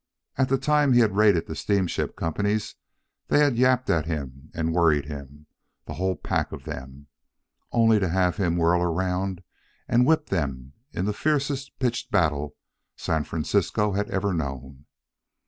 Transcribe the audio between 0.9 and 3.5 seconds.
he raided the steamship companies, they